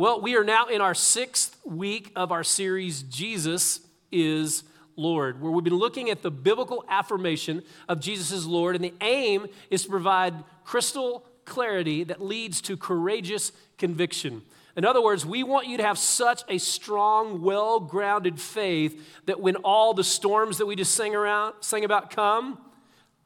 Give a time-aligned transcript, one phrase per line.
[0.00, 4.64] Well, we are now in our sixth week of our series, Jesus is
[4.96, 8.94] Lord, where we've been looking at the biblical affirmation of Jesus as Lord, and the
[9.02, 10.32] aim is to provide
[10.64, 14.40] crystal clarity that leads to courageous conviction.
[14.74, 19.40] In other words, we want you to have such a strong, well grounded faith that
[19.40, 22.56] when all the storms that we just sang, around, sang about come,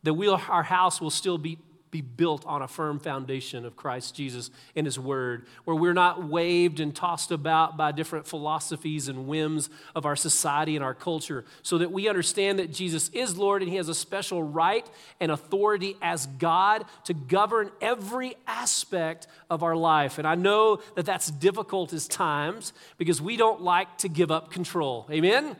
[0.02, 1.56] that we'll, our house will still be
[1.94, 6.24] be built on a firm foundation of Christ Jesus and His Word, where we're not
[6.24, 11.44] waved and tossed about by different philosophies and whims of our society and our culture,
[11.62, 14.84] so that we understand that Jesus is Lord and He has a special right
[15.20, 20.18] and authority as God to govern every aspect of our life.
[20.18, 24.50] And I know that that's difficult as times because we don't like to give up
[24.50, 25.06] control.
[25.12, 25.54] Amen?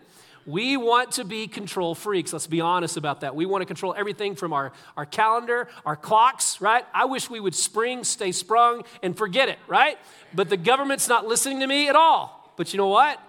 [0.47, 2.33] We want to be control freaks.
[2.33, 3.35] Let's be honest about that.
[3.35, 6.85] We want to control everything from our, our calendar, our clocks, right?
[6.93, 9.99] I wish we would spring, stay sprung, and forget it, right?
[10.35, 12.53] But the government's not listening to me at all.
[12.57, 13.21] But you know what?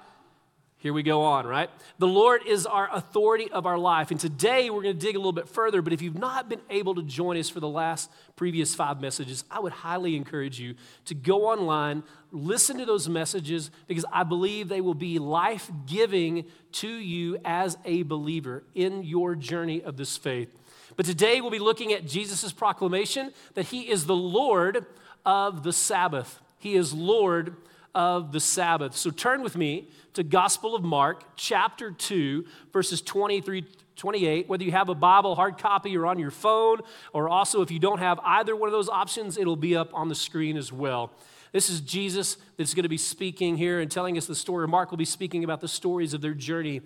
[0.85, 1.71] Here we go on, right?
[1.97, 4.11] The Lord is our authority of our life.
[4.11, 5.81] And today we're going to dig a little bit further.
[5.81, 9.45] But if you've not been able to join us for the last previous five messages,
[9.49, 14.67] I would highly encourage you to go online, listen to those messages, because I believe
[14.67, 20.17] they will be life giving to you as a believer in your journey of this
[20.17, 20.55] faith.
[20.95, 24.85] But today we'll be looking at Jesus' proclamation that he is the Lord
[25.25, 26.39] of the Sabbath.
[26.59, 27.55] He is Lord
[27.95, 28.95] of the Sabbath.
[28.95, 33.65] So turn with me to Gospel of Mark, chapter 2, verses 23
[33.95, 34.49] 28.
[34.49, 36.81] Whether you have a Bible, hard copy, or on your phone,
[37.13, 40.09] or also if you don't have either one of those options, it'll be up on
[40.09, 41.11] the screen as well.
[41.53, 44.67] This is Jesus that's going to be speaking here and telling us the story.
[44.67, 46.81] Mark will be speaking about the stories of their journey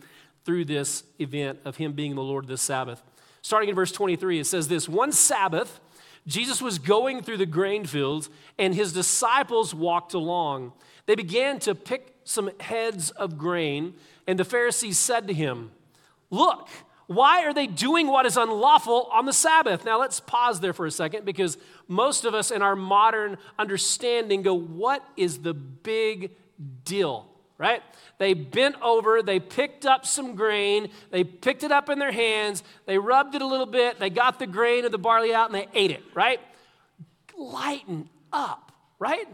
[0.45, 3.01] through this event of him being the Lord of the Sabbath.
[3.41, 5.79] Starting in verse 23, it says this One Sabbath,
[6.27, 8.29] Jesus was going through the grain fields,
[8.59, 10.73] and his disciples walked along.
[11.09, 13.95] They began to pick some heads of grain,
[14.27, 15.71] and the Pharisees said to him,
[16.29, 16.69] Look,
[17.07, 19.83] why are they doing what is unlawful on the Sabbath?
[19.83, 21.57] Now let's pause there for a second because
[21.87, 26.29] most of us in our modern understanding go, What is the big
[26.83, 27.27] deal?
[27.57, 27.81] Right?
[28.19, 32.61] They bent over, they picked up some grain, they picked it up in their hands,
[32.85, 35.55] they rubbed it a little bit, they got the grain of the barley out, and
[35.55, 36.39] they ate it, right?
[37.35, 39.27] Lighten up, right?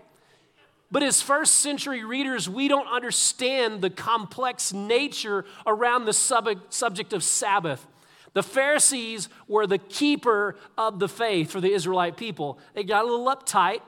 [0.91, 7.11] But as first century readers, we don't understand the complex nature around the sub- subject
[7.11, 7.85] of Sabbath.
[8.33, 12.59] The Pharisees were the keeper of the faith for the Israelite people.
[12.73, 13.81] They got a little uptight,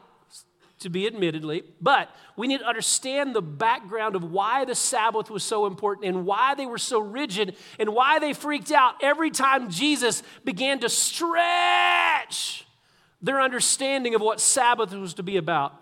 [0.79, 5.43] to be admittedly, but we need to understand the background of why the Sabbath was
[5.43, 9.69] so important and why they were so rigid and why they freaked out every time
[9.69, 12.65] Jesus began to stretch
[13.21, 15.73] their understanding of what Sabbath was to be about.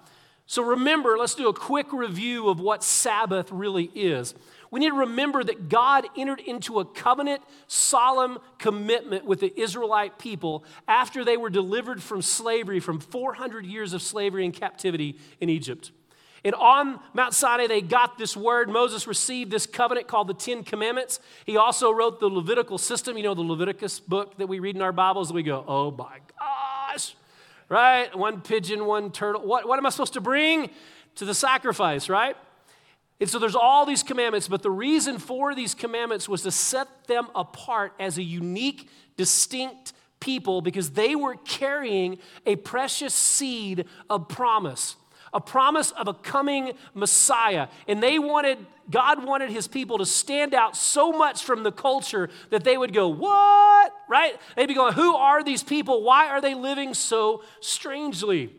[0.47, 4.35] So remember, let's do a quick review of what Sabbath really is.
[4.69, 10.19] We need to remember that God entered into a covenant, solemn commitment with the Israelite
[10.19, 15.49] people after they were delivered from slavery, from 400 years of slavery and captivity in
[15.49, 15.91] Egypt.
[16.43, 18.69] And on Mount Sinai, they got this word.
[18.69, 21.19] Moses received this covenant called the Ten Commandments.
[21.43, 23.17] He also wrote the Levitical system.
[23.17, 25.33] You know, the Leviticus book that we read in our Bibles.
[25.33, 26.54] We go, oh my gosh,
[27.69, 28.15] right?
[28.15, 29.45] One pigeon, one turtle.
[29.45, 30.69] What, what am I supposed to bring
[31.15, 32.35] to the sacrifice, right?
[33.19, 37.07] And so there's all these commandments, but the reason for these commandments was to set
[37.07, 44.27] them apart as a unique, distinct people because they were carrying a precious seed of
[44.27, 44.97] promise
[45.35, 47.67] a promise of a coming Messiah.
[47.87, 48.57] And they wanted,
[48.89, 52.93] God wanted his people to stand out so much from the culture that they would
[52.93, 53.93] go, What?
[54.09, 54.39] Right?
[54.55, 56.01] They'd be going, Who are these people?
[56.01, 58.55] Why are they living so strangely?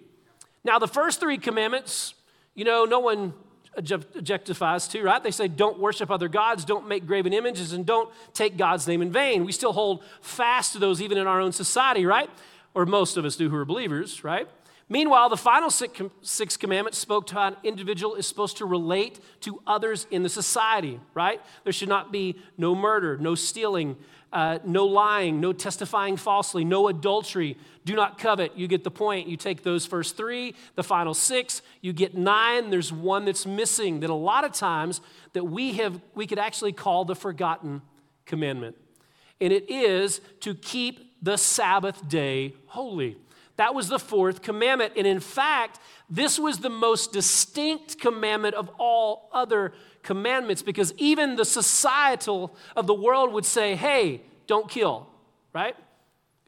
[0.63, 2.15] Now, the first three commandments,
[2.55, 3.33] you know, no one
[3.79, 5.23] objectifies to, right?
[5.23, 9.03] They say, don't worship other gods, don't make graven images, and don't take God's name
[9.03, 9.45] in vain.
[9.45, 12.31] We still hold fast to those even in our own society, right?
[12.75, 14.49] Or most of us do who are believers, right?
[14.89, 19.61] Meanwhile, the final six commandments spoke to how an individual is supposed to relate to
[19.67, 21.41] others in the society, right?
[21.65, 23.97] There should not be no murder, no stealing,
[24.33, 28.57] uh, no lying, no testifying falsely, no adultery, do not covet.
[28.57, 29.29] You get the point.
[29.29, 32.71] You take those first three, the final six, you get nine.
[32.71, 35.01] There's one that's missing that a lot of times
[35.33, 37.83] that we have we could actually call the forgotten
[38.25, 38.77] commandment.
[39.41, 43.17] And it is to keep the Sabbath day holy.
[43.57, 44.93] That was the fourth commandment.
[44.97, 45.81] And in fact,
[46.11, 49.73] this was the most distinct commandment of all other
[50.03, 55.09] commandments because even the societal of the world would say, hey, don't kill,
[55.53, 55.75] right?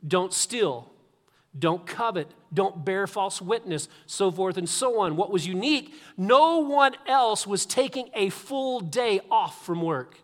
[0.07, 0.91] Don't steal.
[1.59, 5.17] don't covet, don't bear false witness, so forth and so on.
[5.17, 10.19] What was unique, no one else was taking a full day off from work.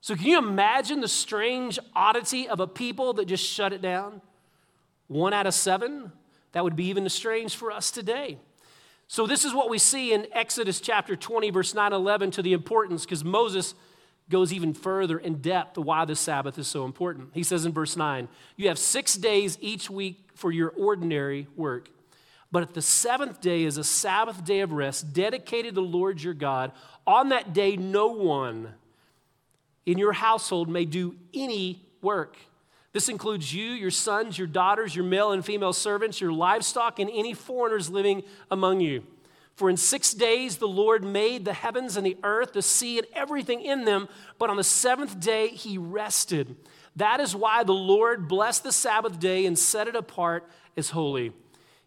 [0.00, 4.20] So, can you imagine the strange oddity of a people that just shut it down?
[5.08, 6.12] One out of seven?
[6.52, 8.38] That would be even strange for us today.
[9.08, 12.52] So, this is what we see in Exodus chapter 20, verse 9 11, to the
[12.52, 13.74] importance, because Moses
[14.30, 17.30] goes even further in depth why the Sabbath is so important.
[17.34, 21.90] He says in verse 9, You have six days each week for your ordinary work.
[22.50, 26.34] But the seventh day is a Sabbath day of rest dedicated to the Lord your
[26.34, 26.72] God,
[27.06, 28.74] on that day no one
[29.84, 32.36] in your household may do any work.
[32.92, 37.10] This includes you, your sons, your daughters, your male and female servants, your livestock, and
[37.10, 39.04] any foreigners living among you.
[39.54, 43.06] For in six days the Lord made the heavens and the earth, the sea, and
[43.14, 44.08] everything in them,
[44.38, 46.56] but on the seventh day he rested.
[46.96, 50.46] That is why the Lord blessed the Sabbath day and set it apart
[50.76, 51.32] as holy.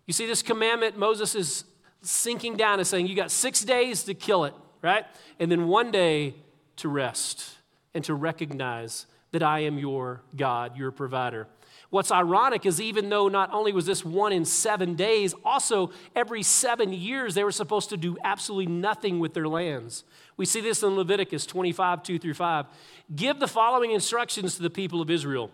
[0.06, 1.66] You see, this commandment, Moses is
[2.02, 5.06] sinking down and saying, You got six days to kill it, right?
[5.40, 6.36] And then one day
[6.78, 7.58] to rest
[7.94, 11.48] and to recognize that I am your God, your provider.
[11.90, 16.42] What's ironic is even though not only was this one in seven days, also every
[16.42, 20.06] seven years they were supposed to do absolutely nothing with their lands.
[20.38, 22.66] We see this in Leviticus 25, 2 through 5.
[23.14, 25.52] Give the following instructions to the people of Israel.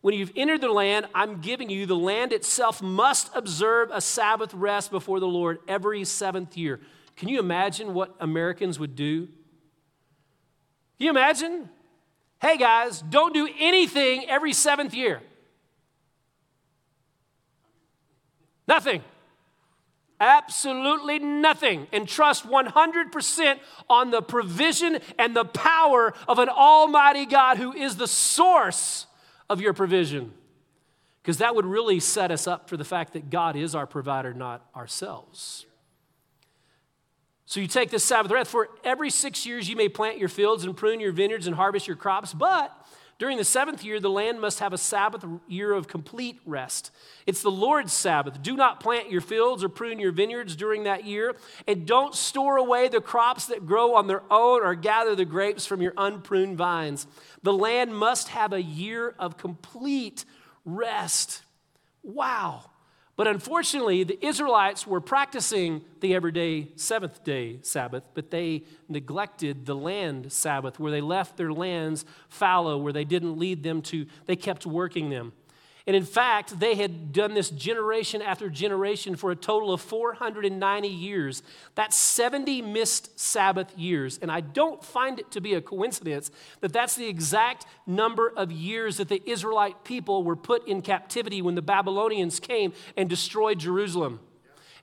[0.00, 4.54] When you've entered the land I'm giving you, the land itself must observe a Sabbath
[4.54, 6.80] rest before the Lord every seventh year.
[7.16, 9.26] Can you imagine what Americans would do?
[9.26, 11.68] Can you imagine?
[12.44, 15.22] Hey guys, don't do anything every seventh year.
[18.68, 19.02] Nothing.
[20.20, 21.86] Absolutely nothing.
[21.90, 23.58] And trust 100%
[23.88, 29.06] on the provision and the power of an almighty God who is the source
[29.48, 30.30] of your provision.
[31.22, 34.34] Because that would really set us up for the fact that God is our provider,
[34.34, 35.64] not ourselves.
[37.54, 38.50] So you take this Sabbath rest.
[38.50, 41.86] For every six years you may plant your fields and prune your vineyards and harvest
[41.86, 42.76] your crops, but
[43.20, 46.90] during the seventh year, the land must have a Sabbath year of complete rest.
[47.26, 48.42] It's the Lord's Sabbath.
[48.42, 51.36] Do not plant your fields or prune your vineyards during that year,
[51.68, 55.64] and don't store away the crops that grow on their own or gather the grapes
[55.64, 57.06] from your unpruned vines.
[57.44, 60.24] The land must have a year of complete
[60.64, 61.42] rest.
[62.02, 62.64] Wow.
[63.16, 69.76] But unfortunately, the Israelites were practicing the everyday seventh day Sabbath, but they neglected the
[69.76, 74.34] land Sabbath, where they left their lands fallow, where they didn't lead them to, they
[74.34, 75.32] kept working them.
[75.86, 80.88] And in fact, they had done this generation after generation for a total of 490
[80.88, 81.42] years.
[81.74, 84.18] That's 70 missed Sabbath years.
[84.22, 88.50] And I don't find it to be a coincidence that that's the exact number of
[88.50, 93.58] years that the Israelite people were put in captivity when the Babylonians came and destroyed
[93.58, 94.20] Jerusalem.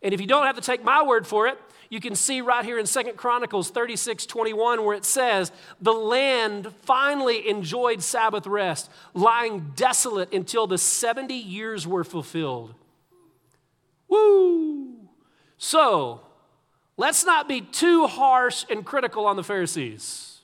[0.04, 1.58] And if you don't have to take my word for it,
[1.92, 5.52] you can see right here in Second Chronicles 36 21, where it says,
[5.82, 12.74] The land finally enjoyed Sabbath rest, lying desolate until the 70 years were fulfilled.
[14.08, 15.10] Woo!
[15.58, 16.22] So,
[16.96, 20.40] let's not be too harsh and critical on the Pharisees.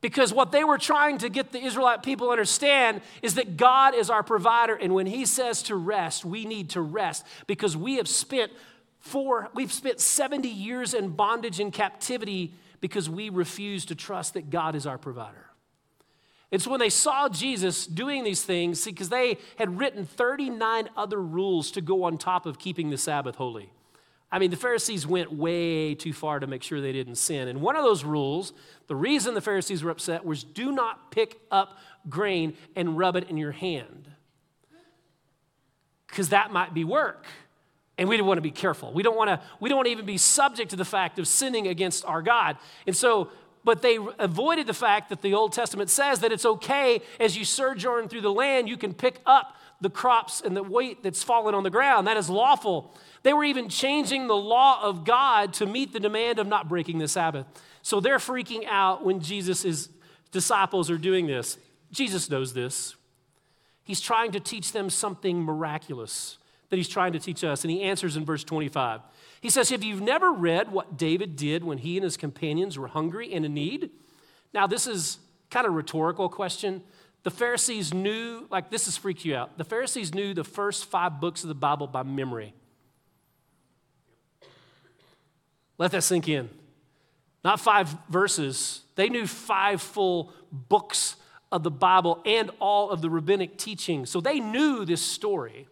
[0.00, 4.08] Because what they were trying to get the Israelite people understand is that God is
[4.08, 4.74] our provider.
[4.74, 8.52] And when He says to rest, we need to rest because we have spent
[9.06, 14.50] for we've spent 70 years in bondage and captivity because we refuse to trust that
[14.50, 15.46] God is our provider.
[16.50, 21.20] It's when they saw Jesus doing these things, see, because they had written 39 other
[21.20, 23.72] rules to go on top of keeping the Sabbath holy.
[24.30, 27.48] I mean, the Pharisees went way too far to make sure they didn't sin.
[27.48, 28.52] And one of those rules,
[28.86, 31.78] the reason the Pharisees were upset was do not pick up
[32.08, 34.10] grain and rub it in your hand,
[36.06, 37.26] because that might be work.
[37.98, 38.92] And we want to be careful.
[38.92, 41.26] We don't want to, we don't want to even be subject to the fact of
[41.26, 42.58] sinning against our God.
[42.86, 43.30] And so,
[43.64, 47.44] but they avoided the fact that the Old Testament says that it's okay as you
[47.44, 51.54] sojourn through the land, you can pick up the crops and the weight that's fallen
[51.54, 52.06] on the ground.
[52.06, 52.94] That is lawful.
[53.22, 56.98] They were even changing the law of God to meet the demand of not breaking
[56.98, 57.46] the Sabbath.
[57.82, 59.88] So they're freaking out when Jesus'
[60.30, 61.58] disciples are doing this.
[61.90, 62.94] Jesus knows this.
[63.84, 66.38] He's trying to teach them something miraculous
[66.70, 67.64] that he's trying to teach us.
[67.64, 69.00] And he answers in verse 25.
[69.40, 72.88] He says, Have you never read what David did when he and his companions were
[72.88, 73.90] hungry and in need?
[74.52, 75.18] Now, this is
[75.50, 76.82] kind of a rhetorical question.
[77.22, 79.58] The Pharisees knew, like, this is freak you out.
[79.58, 82.54] The Pharisees knew the first five books of the Bible by memory.
[85.78, 86.48] Let that sink in.
[87.44, 91.16] Not five verses, they knew five full books
[91.52, 94.04] of the Bible and all of the rabbinic teaching.
[94.04, 95.68] So they knew this story.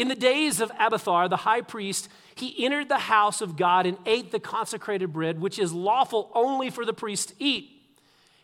[0.00, 3.98] In the days of Abiathar, the high priest, he entered the house of God and
[4.06, 7.82] ate the consecrated bread, which is lawful only for the priest to eat.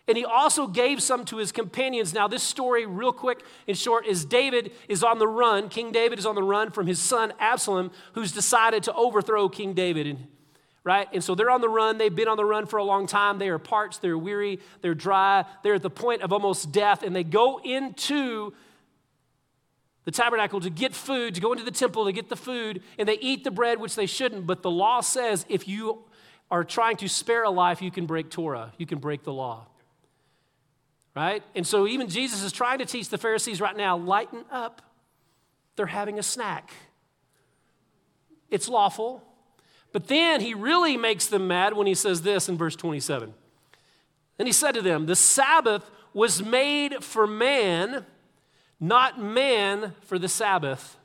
[0.06, 2.12] And he also gave some to his companions.
[2.12, 5.70] Now, this story, real quick and short, is David is on the run.
[5.70, 9.72] King David is on the run from his son Absalom, who's decided to overthrow King
[9.72, 10.06] David.
[10.06, 10.26] And,
[10.84, 11.08] right?
[11.14, 11.96] And so they're on the run.
[11.96, 13.38] They've been on the run for a long time.
[13.38, 17.02] They are parched, they're weary, they're dry, they're at the point of almost death.
[17.02, 18.52] And they go into
[20.06, 23.08] the tabernacle to get food, to go into the temple to get the food, and
[23.08, 24.46] they eat the bread, which they shouldn't.
[24.46, 26.04] But the law says if you
[26.48, 29.66] are trying to spare a life, you can break Torah, you can break the law.
[31.14, 31.42] Right?
[31.56, 34.80] And so even Jesus is trying to teach the Pharisees right now lighten up.
[35.74, 36.70] They're having a snack.
[38.48, 39.24] It's lawful.
[39.92, 43.34] But then he really makes them mad when he says this in verse 27.
[44.36, 48.04] Then he said to them, The Sabbath was made for man
[48.80, 50.96] not man for the Sabbath.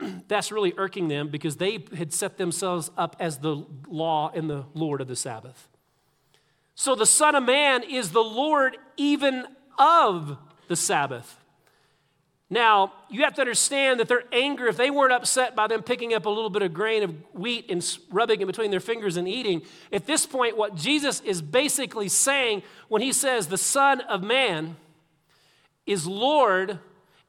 [0.28, 4.64] That's really irking them because they had set themselves up as the law and the
[4.74, 5.68] Lord of the Sabbath.
[6.74, 9.46] So the Son of Man is the Lord even
[9.78, 11.38] of the Sabbath.
[12.52, 16.12] Now, you have to understand that their anger, if they weren't upset by them picking
[16.12, 19.26] up a little bit of grain of wheat and rubbing it between their fingers and
[19.26, 24.22] eating, at this point, what Jesus is basically saying when he says, the Son of
[24.22, 24.76] Man,
[25.86, 26.78] is Lord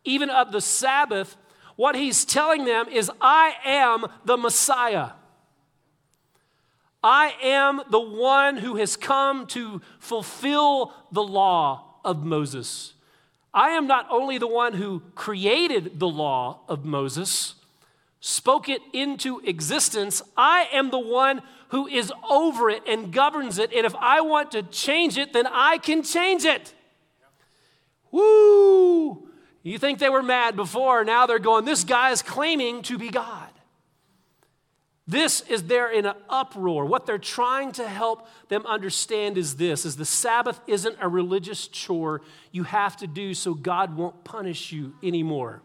[0.03, 1.37] even of the Sabbath,
[1.75, 5.11] what he's telling them is, I am the Messiah.
[7.03, 12.93] I am the one who has come to fulfill the law of Moses.
[13.53, 17.55] I am not only the one who created the law of Moses,
[18.19, 23.73] spoke it into existence, I am the one who is over it and governs it.
[23.73, 26.73] And if I want to change it, then I can change it.
[28.13, 29.27] Woo!
[29.63, 33.09] You think they were mad before, now they're going, this guy is claiming to be
[33.09, 33.49] God.
[35.07, 36.85] This is they're in an uproar.
[36.85, 41.67] What they're trying to help them understand is this is the Sabbath isn't a religious
[41.67, 45.61] chore you have to do so God won't punish you anymore.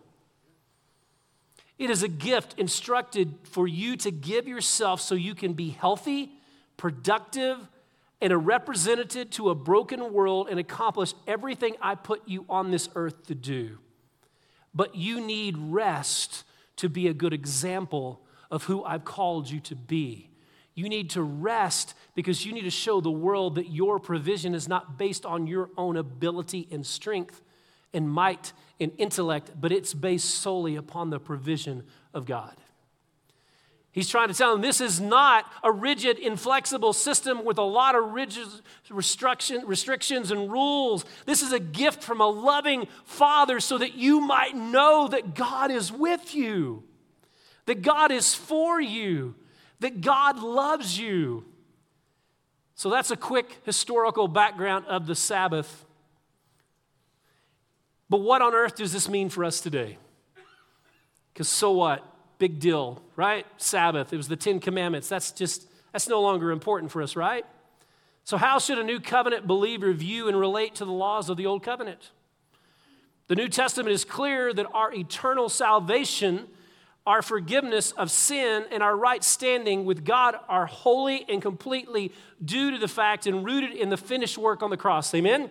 [1.78, 6.33] It is a gift instructed for you to give yourself so you can be healthy,
[6.76, 7.59] productive,
[8.20, 12.88] and a representative to a broken world and accomplish everything I put you on this
[12.94, 13.78] earth to do.
[14.75, 16.44] But you need rest
[16.76, 18.20] to be a good example
[18.50, 20.30] of who I've called you to be.
[20.75, 24.68] You need to rest because you need to show the world that your provision is
[24.68, 27.42] not based on your own ability and strength
[27.92, 31.84] and might and intellect, but it's based solely upon the provision
[32.14, 32.56] of God.
[33.99, 37.97] He's trying to tell them this is not a rigid, inflexible system with a lot
[37.97, 38.47] of rigid
[38.90, 41.05] restriction, restrictions and rules.
[41.26, 45.73] This is a gift from a loving Father so that you might know that God
[45.73, 46.85] is with you,
[47.67, 49.35] that God is for you,
[49.81, 51.45] that God loves you.
[52.76, 55.85] So that's a quick historical background of the Sabbath.
[58.09, 59.99] But what on earth does this mean for us today?
[61.35, 62.05] Because so what?
[62.38, 63.47] Big deal, right?
[63.57, 65.09] Sabbath, it was the Ten Commandments.
[65.09, 67.45] That's just, that's no longer important for us, right?
[68.25, 71.47] So, how should a new covenant believer view and relate to the laws of the
[71.47, 72.11] old covenant?
[73.28, 76.47] The New Testament is clear that our eternal salvation,
[77.07, 82.71] our forgiveness of sin, and our right standing with God are wholly and completely due
[82.71, 85.14] to the fact and rooted in the finished work on the cross.
[85.14, 85.50] Amen?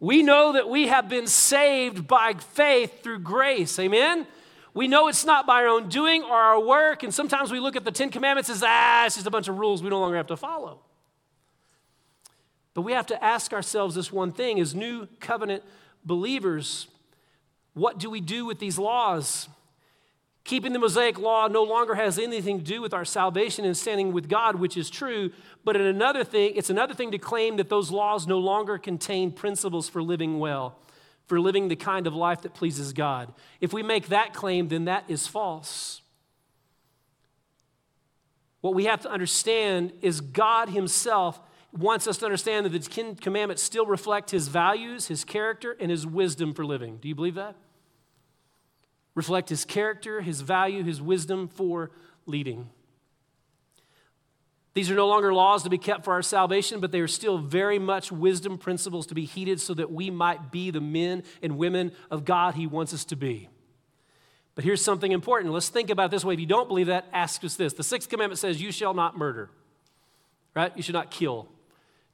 [0.00, 3.78] We know that we have been saved by faith through grace.
[3.78, 4.26] Amen?
[4.74, 7.76] We know it's not by our own doing or our work, and sometimes we look
[7.76, 10.16] at the Ten Commandments as, ah, it's just a bunch of rules we no longer
[10.16, 10.80] have to follow.
[12.74, 15.62] But we have to ask ourselves this one thing as new covenant
[16.04, 16.88] believers
[17.74, 19.48] what do we do with these laws?
[20.44, 24.12] Keeping the Mosaic law no longer has anything to do with our salvation and standing
[24.12, 25.32] with God, which is true.
[25.64, 29.88] But another thing, it's another thing to claim that those laws no longer contain principles
[29.88, 30.78] for living well
[31.26, 33.32] for living the kind of life that pleases God.
[33.60, 36.02] If we make that claim, then that is false.
[38.60, 41.40] What we have to understand is God Himself
[41.72, 45.90] wants us to understand that the Ten Commandments still reflect His values, His character, and
[45.90, 46.98] His wisdom for living.
[46.98, 47.56] Do you believe that?
[49.14, 51.90] Reflect His character, His value, His wisdom for
[52.26, 52.70] leading.
[54.74, 57.38] These are no longer laws to be kept for our salvation, but they are still
[57.38, 61.56] very much wisdom principles to be heeded so that we might be the men and
[61.56, 63.48] women of God He wants us to be.
[64.56, 65.52] But here's something important.
[65.52, 66.34] Let's think about this way.
[66.34, 67.72] If you don't believe that, ask us this.
[67.72, 69.48] The sixth commandment says, You shall not murder,
[70.54, 70.76] right?
[70.76, 71.48] You should not kill.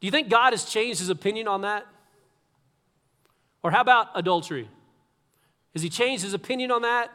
[0.00, 1.86] Do you think God has changed his opinion on that?
[3.62, 4.68] Or how about adultery?
[5.74, 7.10] Has he changed his opinion on that?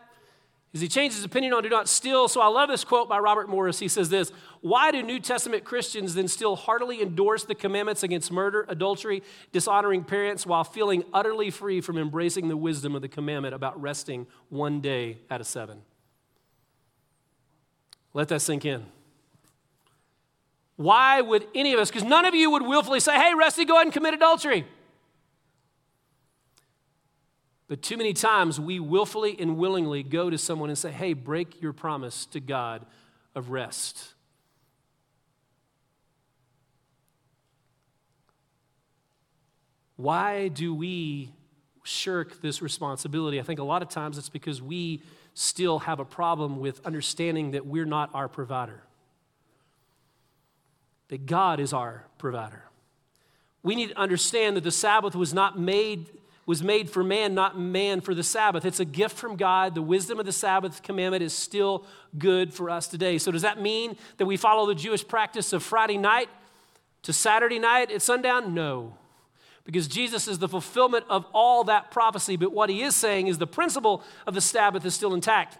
[0.82, 2.27] He changed his opinion on do not steal.
[2.27, 3.79] So I love this quote by Robert Morris.
[3.79, 8.32] He says this Why do New Testament Christians then still heartily endorse the commandments against
[8.32, 13.55] murder, adultery, dishonoring parents, while feeling utterly free from embracing the wisdom of the commandment
[13.55, 15.82] about resting one day out of seven?
[18.13, 18.86] Let that sink in.
[20.77, 23.75] Why would any of us, because none of you would willfully say, hey, Rusty, go
[23.75, 24.65] ahead and commit adultery.
[27.67, 31.62] But too many times we willfully and willingly go to someone and say, hey, break
[31.62, 32.86] your promise to God
[33.34, 34.13] of rest.
[39.95, 41.31] Why do we
[41.84, 43.39] shirk this responsibility?
[43.39, 45.01] I think a lot of times it's because we
[45.34, 48.84] still have a problem with understanding that we're not our provider,
[51.07, 52.63] that God is our provider.
[53.63, 56.07] We need to understand that the Sabbath was not made
[56.45, 58.65] was made for man, not man for the Sabbath.
[58.65, 59.73] It's a gift from God.
[59.73, 61.85] The wisdom of the Sabbath commandment is still
[62.17, 63.17] good for us today.
[63.17, 66.29] So, does that mean that we follow the Jewish practice of Friday night
[67.03, 68.53] to Saturday night at sundown?
[68.53, 68.95] No.
[69.63, 72.35] Because Jesus is the fulfillment of all that prophecy.
[72.35, 75.57] But what he is saying is the principle of the Sabbath is still intact.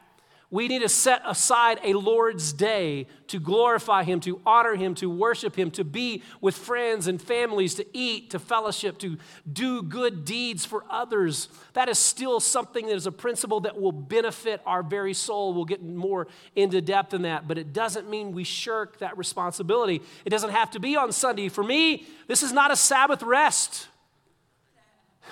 [0.56, 5.10] We need to set aside a Lord's day to glorify Him, to honor Him, to
[5.10, 9.18] worship Him, to be with friends and families, to eat, to fellowship, to
[9.52, 11.50] do good deeds for others.
[11.74, 15.54] That is still something that is a principle that will benefit our very soul.
[15.54, 20.02] We'll get more into depth in that, but it doesn't mean we shirk that responsibility.
[20.24, 21.50] It doesn't have to be on Sunday.
[21.50, 23.90] For me, this is not a Sabbath rest.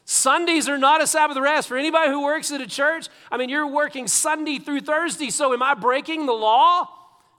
[0.10, 1.68] Sundays are not a Sabbath rest.
[1.68, 5.52] For anybody who works at a church, I mean, you're working Sunday through Thursday, so
[5.52, 6.88] am I breaking the law?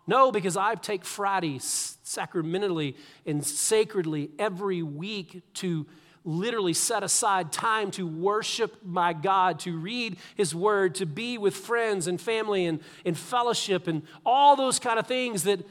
[0.06, 2.94] No, because I take Friday sacramentally
[3.24, 5.86] and sacredly every week to
[6.26, 11.56] literally set aside time to worship my God, to read His Word, to be with
[11.56, 15.66] friends and family and, and fellowship and all those kind of things that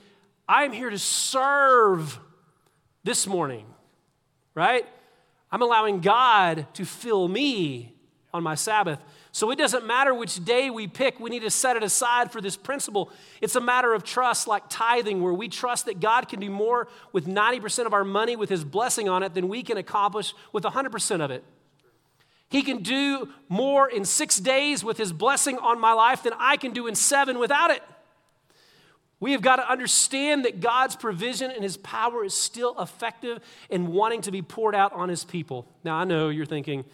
[0.49, 2.19] I'm here to serve
[3.03, 3.67] this morning,
[4.55, 4.87] right?
[5.51, 7.93] I'm allowing God to fill me
[8.33, 8.99] on my Sabbath.
[9.31, 12.41] So it doesn't matter which day we pick, we need to set it aside for
[12.41, 13.11] this principle.
[13.39, 16.87] It's a matter of trust, like tithing, where we trust that God can do more
[17.13, 20.63] with 90% of our money with His blessing on it than we can accomplish with
[20.63, 21.43] 100% of it.
[22.49, 26.57] He can do more in six days with His blessing on my life than I
[26.57, 27.83] can do in seven without it.
[29.19, 33.87] We have got to understand that God's provision and His power is still effective in
[33.87, 35.67] wanting to be poured out on His people.
[35.83, 36.85] Now, I know you're thinking,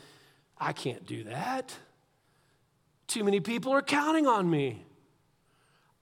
[0.57, 1.75] I can't do that.
[3.07, 4.85] Too many people are counting on me.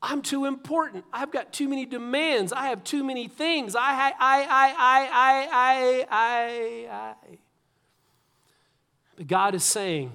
[0.04, 1.06] I'm too important.
[1.14, 2.54] I've got too many demands.
[2.54, 3.76] I have too many things.
[3.76, 7.38] I, I, I, I, I, I, I, I.
[9.16, 10.12] But God is saying,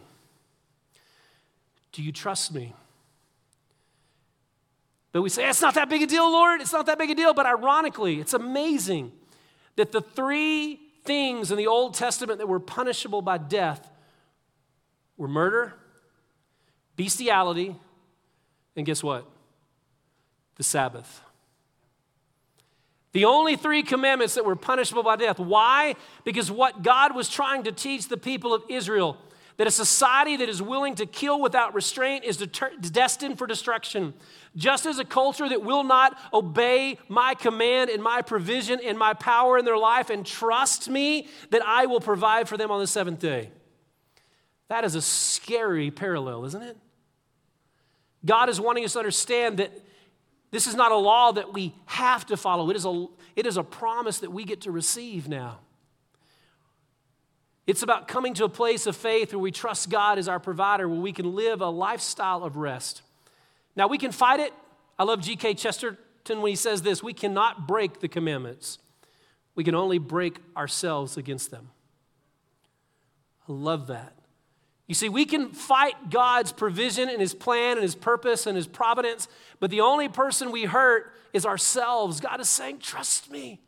[1.92, 2.74] Do you trust me?
[5.16, 6.60] But we say, it's not that big a deal, Lord.
[6.60, 7.32] It's not that big a deal.
[7.32, 9.12] But ironically, it's amazing
[9.76, 13.90] that the three things in the Old Testament that were punishable by death
[15.16, 15.72] were murder,
[16.96, 17.74] bestiality,
[18.76, 19.26] and guess what?
[20.56, 21.22] The Sabbath.
[23.12, 25.38] The only three commandments that were punishable by death.
[25.38, 25.94] Why?
[26.24, 29.16] Because what God was trying to teach the people of Israel
[29.56, 34.12] that a society that is willing to kill without restraint is destined for destruction.
[34.54, 39.14] Just as a culture that will not obey my command and my provision and my
[39.14, 42.86] power in their life and trust me that I will provide for them on the
[42.86, 43.50] seventh day.
[44.68, 46.76] That is a scary parallel, isn't it?
[48.24, 49.72] God is wanting us to understand that
[50.50, 53.56] this is not a law that we have to follow, it is a, it is
[53.56, 55.60] a promise that we get to receive now.
[57.66, 60.88] It's about coming to a place of faith where we trust God as our provider,
[60.88, 63.02] where we can live a lifestyle of rest.
[63.74, 64.52] Now, we can fight it.
[64.98, 65.54] I love G.K.
[65.54, 68.78] Chesterton when he says this we cannot break the commandments,
[69.54, 71.70] we can only break ourselves against them.
[73.48, 74.12] I love that.
[74.86, 78.66] You see, we can fight God's provision and His plan and His purpose and His
[78.66, 82.20] providence, but the only person we hurt is ourselves.
[82.20, 83.60] God is saying, Trust me.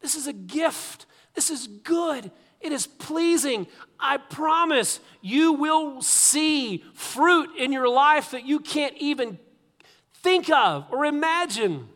[0.00, 1.06] This is a gift.
[1.34, 2.30] This is good.
[2.62, 3.66] It is pleasing.
[3.98, 9.38] I promise you will see fruit in your life that you can't even
[10.14, 11.88] think of or imagine.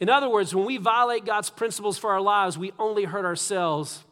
[0.00, 4.04] In other words, when we violate God's principles for our lives, we only hurt ourselves.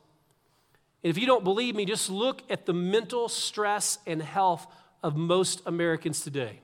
[1.02, 4.66] And if you don't believe me, just look at the mental stress and health
[5.02, 6.60] of most Americans today.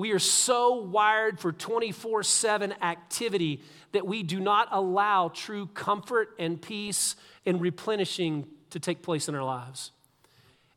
[0.00, 3.60] We are so wired for 24 7 activity
[3.92, 9.34] that we do not allow true comfort and peace and replenishing to take place in
[9.34, 9.90] our lives.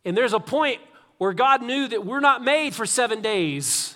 [0.04, 0.82] And there's a point
[1.20, 3.96] where God knew that we're not made for seven days,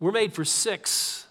[0.00, 1.28] we're made for six.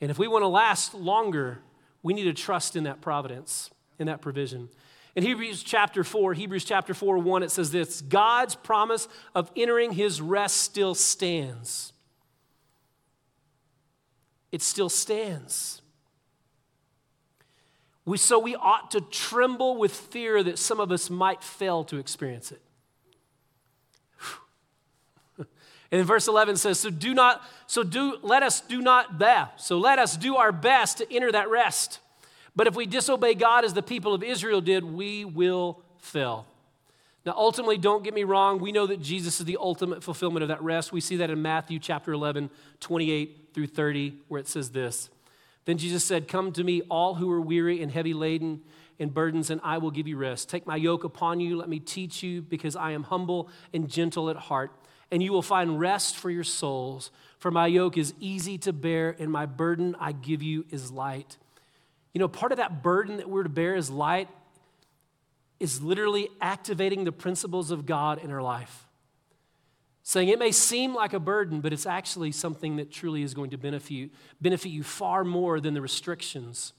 [0.00, 1.60] And if we want to last longer,
[2.02, 4.68] we need to trust in that providence, in that provision.
[5.16, 9.92] In Hebrews chapter 4, Hebrews chapter 4, 1, it says this God's promise of entering
[9.92, 11.92] his rest still stands.
[14.50, 15.82] It still stands.
[18.04, 21.96] We, so we ought to tremble with fear that some of us might fail to
[21.98, 22.60] experience it.
[25.90, 29.60] And then verse 11 says, So do not, so do, let us do not that.
[29.60, 32.00] So let us do our best to enter that rest.
[32.56, 36.46] But if we disobey God as the people of Israel did, we will fail.
[37.26, 40.48] Now, ultimately, don't get me wrong, we know that Jesus is the ultimate fulfillment of
[40.48, 40.92] that rest.
[40.92, 45.08] We see that in Matthew chapter 11, 28 through 30, where it says this.
[45.64, 48.60] Then Jesus said, Come to me, all who are weary and heavy laden
[49.00, 50.50] and burdens, and I will give you rest.
[50.50, 54.28] Take my yoke upon you, let me teach you, because I am humble and gentle
[54.28, 54.70] at heart
[55.10, 57.12] and you will find rest for your souls.
[57.38, 61.36] For my yoke is easy to bear, and my burden I give you is light.
[62.14, 64.28] You know, part of that burden that we're to bear is light
[65.60, 68.86] is literally activating the principles of God in our life.
[70.02, 73.50] Saying it may seem like a burden, but it's actually something that truly is going
[73.50, 76.72] to benefit you, benefit you far more than the restrictions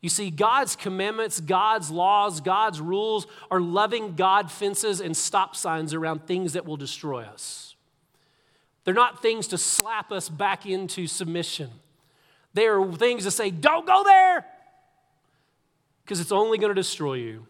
[0.00, 5.92] you see, God's commandments, God's laws, God's rules are loving God fences and stop signs
[5.92, 7.74] around things that will destroy us.
[8.84, 11.70] They're not things to slap us back into submission.
[12.54, 14.46] They are things to say, don't go there,
[16.10, 17.46] because it's only going to destroy you.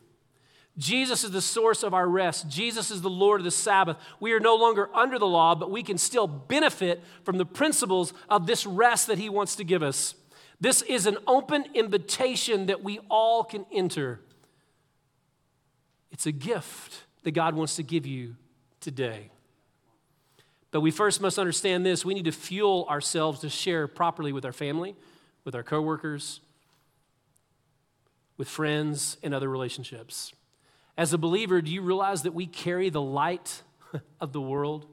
[0.77, 2.46] Jesus is the source of our rest.
[2.51, 3.96] Jesus is the Lord of the Sabbath.
[4.20, 8.12] We are no longer under the law, but we can still benefit from the principles
[8.29, 10.14] of this rest that He wants to give us.
[10.61, 14.20] This is an open invitation that we all can enter.
[16.12, 18.37] It's a gift that God wants to give you
[18.83, 19.31] today.
[20.70, 24.44] But we first must understand this we need to fuel ourselves to share properly with
[24.44, 24.96] our family,
[25.46, 26.40] with our coworkers,
[28.40, 30.33] with friends, and other relationships.
[30.96, 33.62] As a believer, do you realize that we carry the light
[34.20, 34.87] of the world?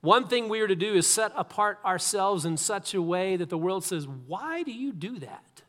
[0.00, 3.48] One thing we are to do is set apart ourselves in such a way that
[3.50, 5.62] the world says, Why do you do that?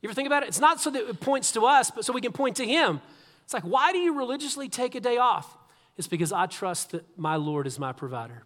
[0.00, 0.48] You ever think about it?
[0.48, 3.02] It's not so that it points to us, but so we can point to Him.
[3.44, 5.58] It's like, Why do you religiously take a day off?
[5.98, 8.44] It's because I trust that my Lord is my provider.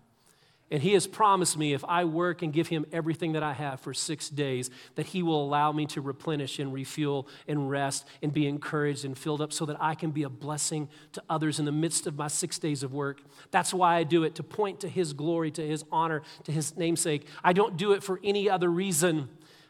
[0.70, 3.80] And he has promised me if I work and give him everything that I have
[3.80, 8.32] for six days, that he will allow me to replenish and refuel and rest and
[8.32, 11.66] be encouraged and filled up so that I can be a blessing to others in
[11.66, 13.22] the midst of my six days of work.
[13.52, 16.76] That's why I do it, to point to his glory, to his honor, to his
[16.76, 17.26] namesake.
[17.44, 19.28] I don't do it for any other reason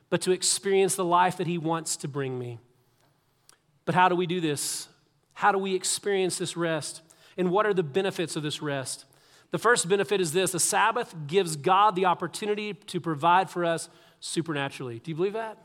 [0.09, 2.59] but to experience the life that he wants to bring me.
[3.85, 4.89] But how do we do this?
[5.35, 7.03] How do we experience this rest?
[7.37, 9.05] And what are the benefits of this rest?
[9.57, 13.89] The first benefit is this the Sabbath gives God the opportunity to provide for us
[14.21, 14.99] supernaturally.
[14.99, 15.57] Do you believe that?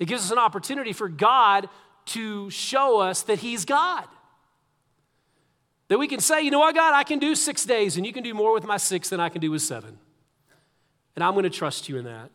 [0.00, 1.68] It gives us an opportunity for God
[2.06, 4.08] to show us that He's God.
[5.86, 8.12] That we can say, you know what, God, I can do six days, and you
[8.12, 9.96] can do more with my six than I can do with seven.
[11.14, 12.32] And I'm going to trust you in that.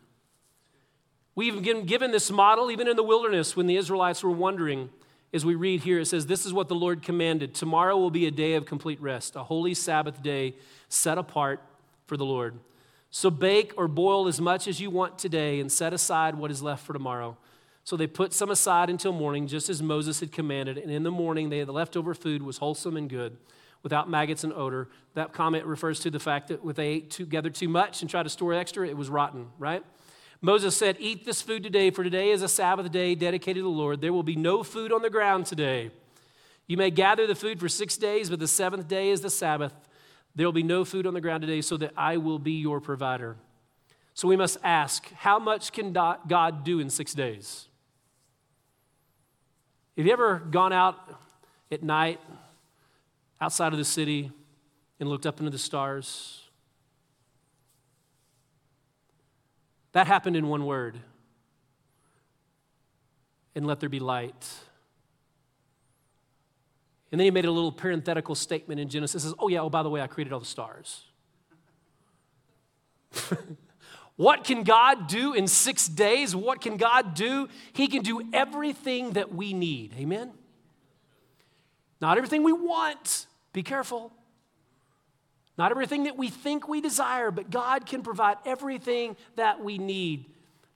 [1.36, 4.89] We've been given this model even in the wilderness when the Israelites were wondering
[5.34, 7.54] as we read here, it says, This is what the Lord commanded.
[7.54, 10.56] Tomorrow will be a day of complete rest, a holy Sabbath day
[10.90, 11.62] set apart
[12.06, 12.60] for the Lord.
[13.10, 16.62] So bake or boil as much as you want today and set aside what is
[16.62, 17.38] left for tomorrow.
[17.84, 20.78] So they put some aside until morning, just as Moses had commanded.
[20.78, 23.38] And in the morning, they, the leftover food was wholesome and good,
[23.82, 24.90] without maggots and odor.
[25.13, 28.24] That comment refers to the fact that if they ate together too much and tried
[28.24, 29.84] to store extra, it was rotten, right?
[30.41, 33.69] Moses said, Eat this food today, for today is a Sabbath day dedicated to the
[33.69, 34.02] Lord.
[34.02, 35.91] There will be no food on the ground today.
[36.67, 39.73] You may gather the food for six days, but the seventh day is the Sabbath.
[40.36, 42.80] There will be no food on the ground today, so that I will be your
[42.80, 43.38] provider.
[44.13, 47.67] So we must ask, how much can God do in six days?
[49.95, 50.95] Have you ever gone out
[51.71, 52.19] at night
[53.41, 54.32] outside of the city
[55.00, 56.46] and looked up into the stars?
[59.97, 60.99] That happened in one word.
[63.55, 64.47] And let there be light.
[67.12, 69.23] And then he made a little parenthetical statement in Genesis.
[69.23, 71.03] Says, oh, yeah, oh, by the way, I created all the stars.
[74.17, 76.36] what can God do in six days?
[76.36, 77.47] What can God do?
[77.73, 79.95] He can do everything that we need.
[79.97, 80.31] Amen?
[81.99, 83.25] Not everything we want.
[83.51, 84.13] Be careful.
[85.58, 90.26] Not everything that we think we desire, but God can provide everything that we need.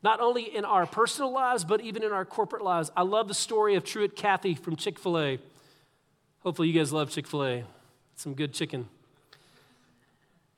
[0.04, 2.90] not only in our personal lives, but even in our corporate lives.
[2.98, 5.38] I love the story of Truett Cathy from Chick fil A.
[6.40, 7.64] Hopefully, you guys love Chick fil A.
[8.16, 8.90] Some good chicken.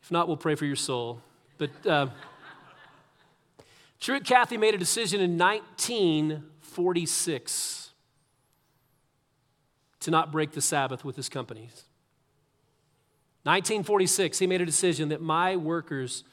[0.01, 1.19] If not, we'll pray for your soul.
[1.57, 2.07] But uh,
[3.99, 7.89] Truett Cathy made a decision in 1946
[9.99, 11.83] to not break the Sabbath with his companies.
[13.43, 16.23] 1946, he made a decision that my workers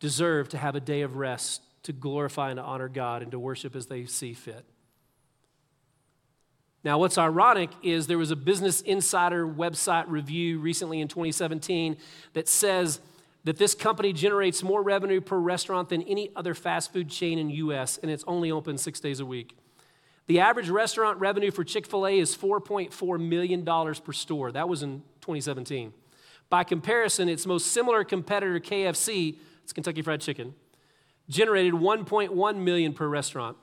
[0.00, 3.38] deserve to have a day of rest to glorify and to honor God and to
[3.38, 4.64] worship as they see fit.
[6.84, 11.96] Now, what's ironic is there was a Business Insider website review recently in 2017
[12.32, 13.00] that says
[13.44, 17.50] that this company generates more revenue per restaurant than any other fast food chain in
[17.50, 19.56] US and it's only open 6 days a week.
[20.26, 24.50] The average restaurant revenue for Chick-fil-A is 4.4 million dollars per store.
[24.52, 25.92] That was in 2017.
[26.52, 30.52] By comparison, its most similar competitor KFC, it's Kentucky Fried Chicken,
[31.26, 33.56] generated 1.1 million per restaurant.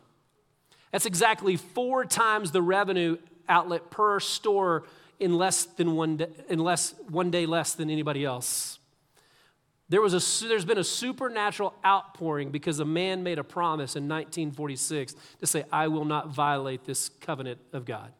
[0.91, 4.85] That's exactly 4 times the revenue outlet per store
[5.19, 8.79] in less than one day, in less, one day less than anybody else.
[9.89, 14.07] There was a, there's been a supernatural outpouring because a man made a promise in
[14.07, 18.11] 1946 to say, I will not violate this covenant of God.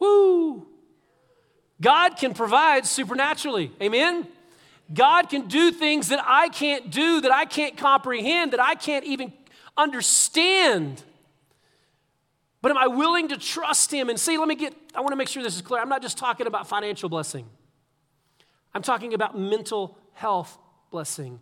[0.00, 0.66] Woo!
[1.80, 3.72] God can provide supernaturally.
[3.80, 4.26] Amen?
[4.92, 9.04] God can do things that I can't do, that I can't comprehend, that I can't
[9.04, 9.32] even
[9.76, 11.02] understand.
[12.62, 14.08] But am I willing to trust Him?
[14.08, 15.80] And see, let me get, I want to make sure this is clear.
[15.80, 17.46] I'm not just talking about financial blessing,
[18.74, 20.58] I'm talking about mental health
[20.90, 21.40] blessing.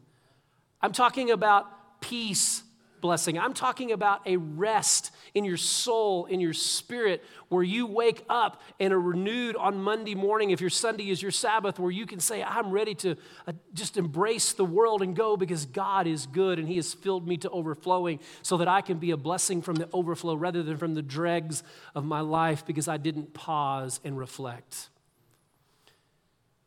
[0.83, 2.63] I'm talking about peace
[3.07, 3.39] blessing.
[3.39, 8.61] I'm talking about a rest in your soul, in your spirit, where you wake up
[8.81, 12.19] and are renewed on Monday morning, if your Sunday is your Sabbath, where you can
[12.19, 13.15] say, I'm ready to
[13.47, 17.29] uh, just embrace the world and go because God is good and He has filled
[17.29, 20.77] me to overflowing so that I can be a blessing from the overflow rather than
[20.77, 21.63] from the dregs
[21.95, 24.89] of my life because I didn't pause and reflect.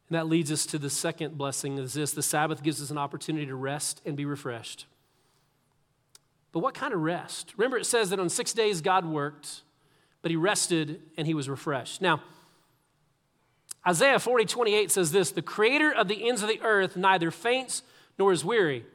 [0.08, 2.98] And that leads us to the second blessing is this the Sabbath gives us an
[2.98, 4.86] opportunity to rest and be refreshed.
[6.52, 7.54] But what kind of rest?
[7.58, 9.62] Remember, it says that on six days God worked,
[10.22, 12.02] but he rested and he was refreshed.
[12.02, 12.22] Now,
[13.88, 17.84] Isaiah 40, 28 says this The creator of the ends of the earth neither faints
[18.18, 18.86] nor is weary.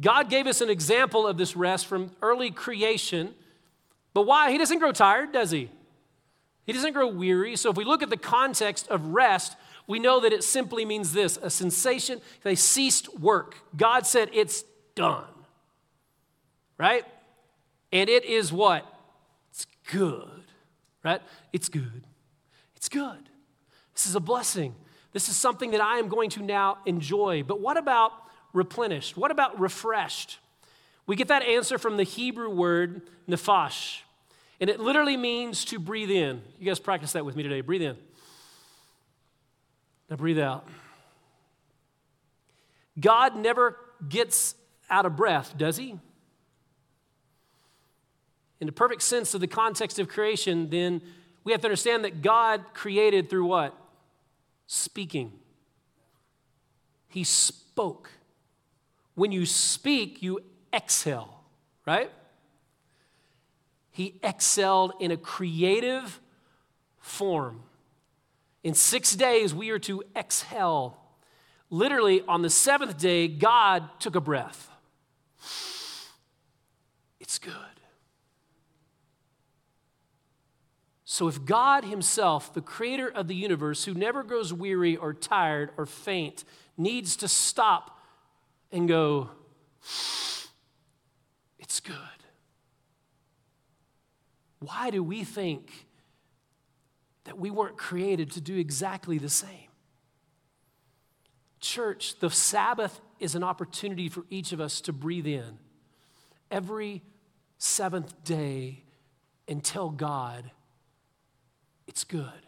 [0.00, 3.34] God gave us an example of this rest from early creation,
[4.14, 4.50] but why?
[4.50, 5.70] He doesn't grow tired, does he?
[6.64, 7.56] He doesn't grow weary.
[7.56, 11.12] So if we look at the context of rest, we know that it simply means
[11.12, 12.20] this a sensation.
[12.42, 13.56] They ceased work.
[13.76, 15.24] God said, It's done.
[16.82, 17.04] Right?
[17.92, 18.84] And it is what?
[19.52, 20.42] It's good.
[21.04, 21.22] Right?
[21.52, 22.02] It's good.
[22.74, 23.28] It's good.
[23.94, 24.74] This is a blessing.
[25.12, 27.44] This is something that I am going to now enjoy.
[27.44, 28.10] But what about
[28.52, 29.16] replenished?
[29.16, 30.40] What about refreshed?
[31.06, 34.00] We get that answer from the Hebrew word nephash.
[34.60, 36.42] And it literally means to breathe in.
[36.58, 37.60] You guys practice that with me today.
[37.60, 37.96] Breathe in.
[40.10, 40.66] Now breathe out.
[42.98, 43.76] God never
[44.08, 44.56] gets
[44.90, 46.00] out of breath, does he?
[48.62, 51.02] In the perfect sense of the context of creation, then
[51.42, 53.76] we have to understand that God created through what?
[54.68, 55.32] Speaking.
[57.08, 58.10] He spoke.
[59.16, 60.40] When you speak, you
[60.72, 61.42] exhale,
[61.84, 62.10] right?
[63.92, 66.20] he excelled in a creative
[66.98, 67.60] form.
[68.64, 70.96] In six days, we are to exhale.
[71.68, 74.70] Literally, on the seventh day, God took a breath.
[77.20, 77.52] It's good.
[81.12, 85.68] So, if God Himself, the creator of the universe, who never grows weary or tired
[85.76, 86.42] or faint,
[86.78, 87.98] needs to stop
[88.72, 89.28] and go,
[91.58, 91.96] it's good.
[94.60, 95.86] Why do we think
[97.24, 99.68] that we weren't created to do exactly the same?
[101.60, 105.58] Church, the Sabbath is an opportunity for each of us to breathe in
[106.50, 107.02] every
[107.58, 108.84] seventh day
[109.46, 110.50] and tell God,
[111.86, 112.46] it's good.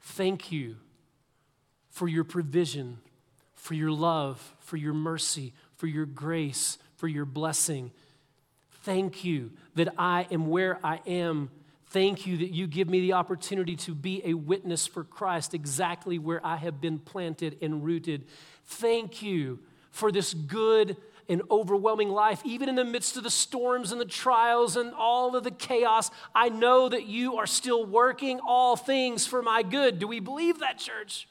[0.00, 0.76] Thank you
[1.90, 2.98] for your provision,
[3.54, 7.92] for your love, for your mercy, for your grace, for your blessing.
[8.82, 11.50] Thank you that I am where I am.
[11.86, 16.18] Thank you that you give me the opportunity to be a witness for Christ exactly
[16.18, 18.24] where I have been planted and rooted.
[18.64, 19.60] Thank you
[19.90, 20.96] for this good
[21.28, 25.36] and overwhelming life, even in the midst of the storms and the trials and all
[25.36, 26.10] of the chaos.
[26.34, 29.98] I know that you are still working all things for my good.
[29.98, 31.28] Do we believe that, church?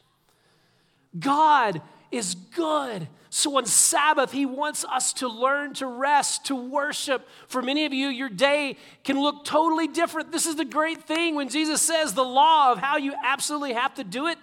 [1.17, 3.08] God is good.
[3.30, 7.27] So on Sabbath, He wants us to learn to rest, to worship.
[7.47, 10.32] For many of you, your day can look totally different.
[10.32, 13.93] This is the great thing when Jesus says the law of how you absolutely have
[13.95, 14.38] to do it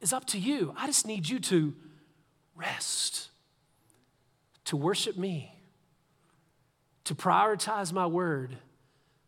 [0.00, 0.74] is up to you.
[0.76, 1.74] I just need you to
[2.54, 3.28] rest,
[4.66, 5.52] to worship me,
[7.04, 8.56] to prioritize my word,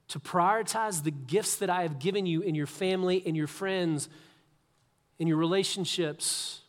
[0.09, 4.09] to prioritize the gifts that I have given you in your family, in your friends,
[5.19, 6.63] in your relationships.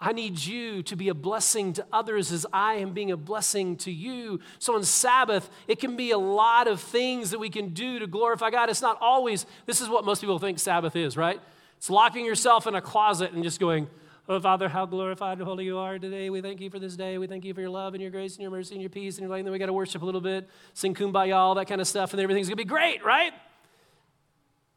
[0.00, 3.76] I need you to be a blessing to others as I am being a blessing
[3.78, 4.40] to you.
[4.58, 8.06] So on Sabbath, it can be a lot of things that we can do to
[8.06, 8.68] glorify God.
[8.68, 11.40] It's not always, this is what most people think Sabbath is, right?
[11.78, 13.88] It's locking yourself in a closet and just going,
[14.28, 16.30] Oh, Father, how glorified and holy you are today.
[16.30, 17.16] We thank you for this day.
[17.16, 19.18] We thank you for your love and your grace and your mercy and your peace
[19.18, 19.38] and your light.
[19.38, 21.86] And then we got to worship a little bit, sing kumbaya, all that kind of
[21.86, 23.32] stuff, and everything's going to be great, right?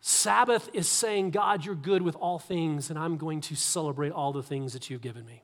[0.01, 4.31] Sabbath is saying, God, you're good with all things, and I'm going to celebrate all
[4.31, 5.41] the things that you've given me.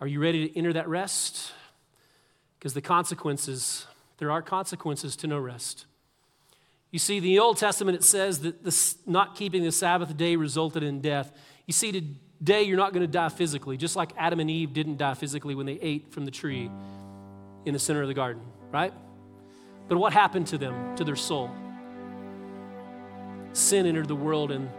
[0.00, 1.52] Are you ready to enter that rest?
[2.58, 3.86] Because the consequences,
[4.18, 5.86] there are consequences to no rest.
[6.96, 10.82] You see, the Old Testament, it says that this, not keeping the Sabbath day resulted
[10.82, 11.30] in death.
[11.66, 14.96] You see, today you're not going to die physically, just like Adam and Eve didn't
[14.96, 16.70] die physically when they ate from the tree
[17.66, 18.94] in the center of the garden, right?
[19.88, 21.50] But what happened to them, to their soul?
[23.52, 24.70] sin entered the world and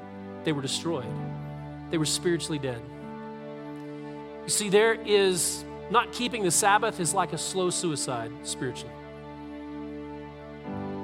[0.43, 1.05] they were destroyed.
[1.91, 2.81] They were spiritually dead.
[4.41, 8.96] You see, there is not keeping the Sabbath is like a slow suicide spiritually.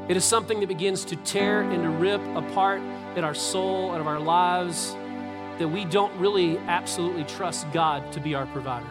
[0.10, 2.82] It is something that begins to tear and to rip apart
[3.16, 4.96] in our soul and of our lives
[5.60, 8.90] that we don't really absolutely trust God to be our provider,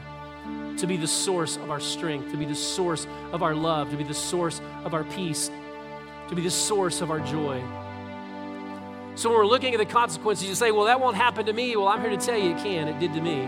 [0.78, 3.96] to be the source of our strength, to be the source of our love, to
[3.96, 5.50] be the source of our peace,
[6.28, 7.62] to be the source of our joy.
[9.14, 11.76] So when we're looking at the consequences, you say, well, that won't happen to me.
[11.76, 12.88] Well, I'm here to tell you it can.
[12.88, 13.46] It did to me.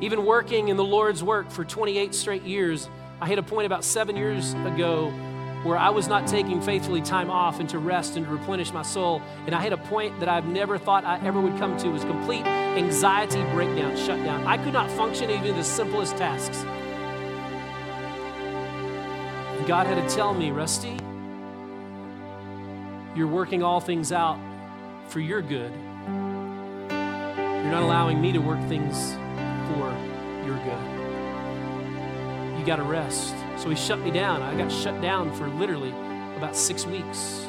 [0.00, 2.88] Even working in the Lord's work for 28 straight years,
[3.20, 5.12] I hit a point about seven years ago
[5.66, 8.82] where I was not taking faithfully time off and to rest and to replenish my
[8.82, 9.20] soul.
[9.46, 12.04] And I hit a point that I've never thought I ever would come to was
[12.04, 14.46] complete anxiety breakdown, shutdown.
[14.46, 16.62] I could not function even the simplest tasks.
[19.66, 20.96] God had to tell me, Rusty,
[23.16, 24.38] you're working all things out
[25.08, 25.72] for your good.
[26.90, 29.14] You're not allowing me to work things
[29.72, 29.90] for
[30.46, 30.84] your good.
[32.56, 33.34] You got to rest.
[33.56, 34.42] So he shut me down.
[34.42, 35.90] I got shut down for literally
[36.36, 37.46] about six weeks.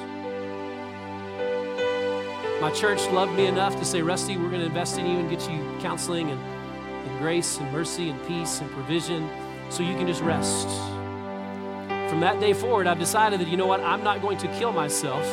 [2.62, 5.30] My church loved me enough to say, Rusty, we're going to invest in you and
[5.30, 9.30] get you counseling and, and grace and mercy and peace and provision
[9.70, 10.67] so you can just rest.
[12.10, 14.72] From that day forward, I've decided that, you know what, I'm not going to kill
[14.72, 15.24] myself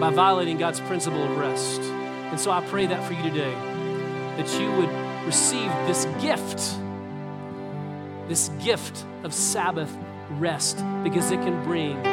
[0.00, 1.80] by violating God's principle of rest.
[1.82, 3.52] And so I pray that for you today,
[4.36, 4.90] that you would
[5.26, 6.76] receive this gift,
[8.30, 9.92] this gift of Sabbath
[10.38, 12.09] rest, because it can bring.